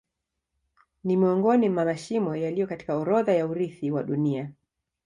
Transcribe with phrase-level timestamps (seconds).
[1.03, 4.51] Ni miongoni mwa mashimo yaliyo katika orodha ya urithi wa Dunia.